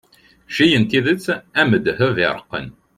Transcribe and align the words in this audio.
cci 0.53 0.65
n 0.81 0.83
tidet 0.89 1.25
am 1.61 1.71
ddheb 1.83 2.15
iṛeqqen 2.27 2.67